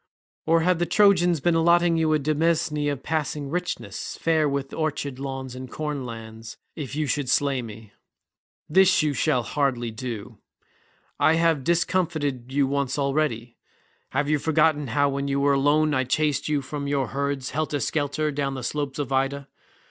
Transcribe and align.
Or 0.47 0.61
have 0.61 0.79
the 0.79 0.87
Trojans 0.87 1.41
been 1.41 1.53
allotting 1.53 1.95
you 1.95 2.11
a 2.15 2.17
demesne 2.17 2.91
of 2.91 3.03
passing 3.03 3.51
richness, 3.51 4.17
fair 4.19 4.49
with 4.49 4.73
orchard 4.73 5.19
lawns 5.19 5.53
and 5.53 5.69
corn 5.69 6.07
lands, 6.07 6.57
if 6.75 6.95
you 6.95 7.05
should 7.05 7.29
slay 7.29 7.61
me? 7.61 7.93
This 8.67 9.03
you 9.03 9.13
shall 9.13 9.43
hardly 9.43 9.91
do. 9.91 10.39
I 11.19 11.35
have 11.35 11.63
discomfited 11.63 12.51
you 12.51 12.65
once 12.65 12.97
already. 12.97 13.57
Have 14.09 14.27
you 14.27 14.39
forgotten 14.39 14.87
how 14.87 15.07
when 15.07 15.27
you 15.27 15.39
were 15.39 15.53
alone 15.53 15.93
I 15.93 16.03
chased 16.03 16.49
you 16.49 16.63
from 16.63 16.87
your 16.87 17.09
herds 17.09 17.51
helter 17.51 17.79
skelter 17.79 18.31
down 18.31 18.55
the 18.55 18.63
slopes 18.63 18.97
of 18.97 19.11
Ida? 19.11 19.49